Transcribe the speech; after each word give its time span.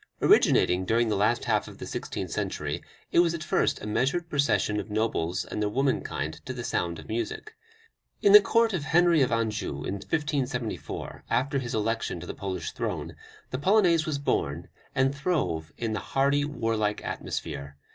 Originating 0.19 0.83
during 0.83 1.09
the 1.09 1.15
last 1.15 1.45
half 1.45 1.67
of 1.67 1.77
the 1.77 1.85
sixteenth 1.85 2.31
century, 2.31 2.81
it 3.11 3.19
was 3.19 3.35
at 3.35 3.43
first 3.43 3.79
a 3.83 3.85
measured 3.85 4.27
procession 4.27 4.79
of 4.79 4.89
nobles 4.89 5.45
and 5.45 5.61
their 5.61 5.69
womankind 5.69 6.41
to 6.43 6.53
the 6.53 6.63
sound 6.63 6.97
of 6.97 7.07
music. 7.07 7.53
In 8.19 8.31
the 8.33 8.41
court 8.41 8.73
of 8.73 8.83
Henry 8.85 9.21
of 9.21 9.31
Anjou, 9.31 9.85
in 9.85 9.93
1574, 9.97 11.25
after 11.29 11.59
his 11.59 11.75
election 11.75 12.19
to 12.19 12.25
the 12.25 12.33
Polish 12.33 12.71
throne, 12.71 13.15
the 13.51 13.59
Polonaise 13.59 14.07
was 14.07 14.17
born, 14.17 14.69
and 14.95 15.13
throve 15.13 15.71
in 15.77 15.93
the 15.93 15.99
hardy, 15.99 16.45
warlike 16.45 17.03
atmosphere. 17.05 17.77